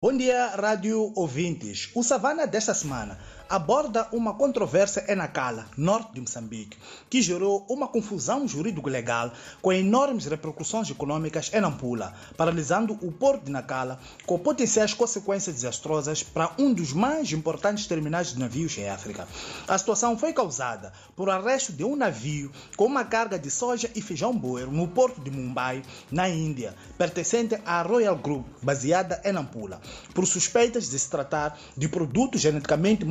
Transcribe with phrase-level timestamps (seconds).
[0.00, 1.90] Bom dia, rádio ouvintes.
[1.92, 6.76] O Savana desta semana aborda uma controvérsia em Nacala, norte de Moçambique,
[7.08, 9.32] que gerou uma confusão jurídico-legal
[9.62, 16.22] com enormes repercussões econômicas em Nampula, paralisando o porto de Nacala, com potenciais consequências desastrosas
[16.22, 19.26] para um dos mais importantes terminais de navios em África.
[19.66, 24.02] A situação foi causada por arresto de um navio com uma carga de soja e
[24.02, 29.80] feijão boero no porto de Mumbai, na Índia, pertencente à Royal Group, baseada em Nampula
[30.14, 33.04] por suspeitas de se tratar de produto geneticamente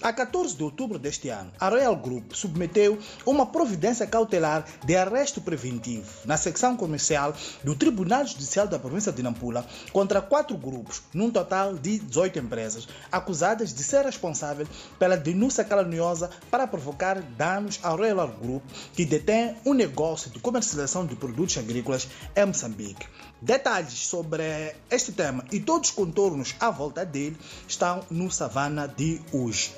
[0.00, 5.40] A 14 de outubro deste ano, a Royal Group submeteu uma providência cautelar de arresto
[5.40, 11.30] preventivo na secção comercial do Tribunal Judicial da província de Nampula contra quatro grupos, num
[11.30, 17.90] total de 18 empresas, acusadas de ser responsável pela denúncia caluniosa para provocar danos à
[17.90, 18.62] Royal Group,
[18.94, 23.06] que detém um negócio de comercialização de produtos agrícolas em Moçambique.
[23.40, 27.36] Detalhes sobre este tema e todos os contornos à volta dele
[27.68, 29.72] estão no Savana de hoje.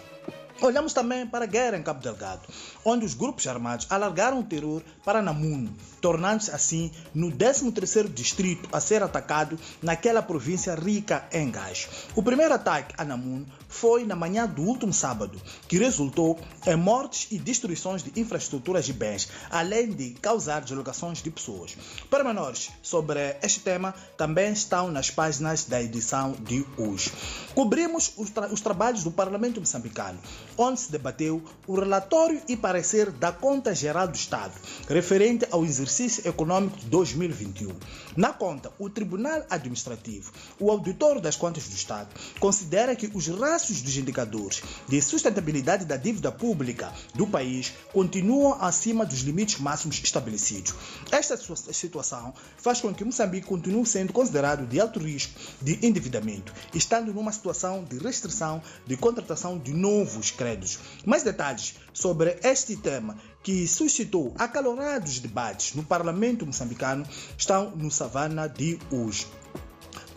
[0.62, 2.42] Olhamos também para a guerra em Cabo Delgado,
[2.84, 8.78] onde os grupos armados alargaram o terror para Namuno, tornando-se assim no 13º distrito a
[8.78, 11.88] ser atacado naquela província rica em gás.
[12.14, 17.28] O primeiro ataque a Namuno foi na manhã do último sábado, que resultou em mortes
[17.30, 21.76] e destruições de infraestruturas e bens, além de causar deslocações de pessoas.
[22.10, 27.10] Pormenores sobre este tema também estão nas páginas da edição de hoje.
[27.54, 30.18] Cobrimos os, tra os trabalhos do Parlamento moçambicano,
[30.62, 34.52] onde se debateu o relatório e parecer da Conta Geral do Estado,
[34.86, 37.74] referente ao exercício econômico de 2021.
[38.14, 43.80] Na conta, o Tribunal Administrativo, o auditor das contas do Estado, considera que os rastros
[43.80, 50.74] dos indicadores de sustentabilidade da dívida pública do país continuam acima dos limites máximos estabelecidos.
[51.10, 51.38] Esta
[51.72, 57.32] situação faz com que Moçambique continue sendo considerado de alto risco de endividamento, estando numa
[57.32, 60.49] situação de restrição de contratação de novos créditos.
[61.04, 67.06] Mais detalhes sobre este tema que suscitou acalorados debates no parlamento moçambicano
[67.36, 69.26] estão no Savana de hoje.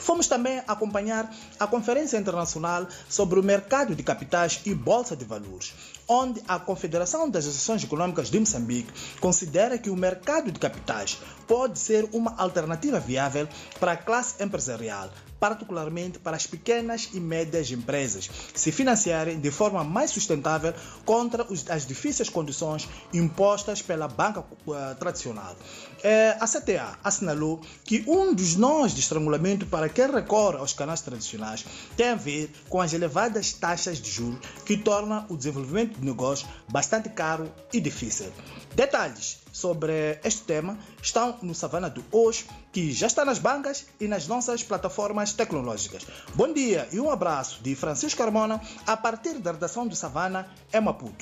[0.04, 5.74] Fomos também acompanhar a Conferência Internacional sobre o Mercado de Capitais e Bolsa de Valores,
[6.06, 8.92] onde a Confederação das Associações Econômicas de Moçambique
[9.22, 13.48] considera que o mercado de capitais pode ser uma alternativa viável
[13.80, 15.10] para a classe empresarial,
[15.44, 20.74] particularmente para as pequenas e médias empresas, se financiarem de forma mais sustentável
[21.04, 25.52] contra as difíceis condições impostas pela banca uh, tradicional.
[25.52, 31.02] Uh, a CTA assinalou que um dos nós de estrangulamento para quem recorre aos canais
[31.02, 31.66] tradicionais
[31.98, 36.50] tem a ver com as elevadas taxas de juros que tornam o desenvolvimento de negócios
[36.70, 38.31] bastante caro e difícil.
[38.78, 44.08] Detalhes sobre este tema estão no Savana do Hoje, que já está nas bancas e
[44.08, 46.06] nas nossas plataformas tecnológicas.
[46.34, 50.81] Bom dia e um abraço de Francisco Carmona a partir da redação do Savana em
[50.81, 51.12] Maputo.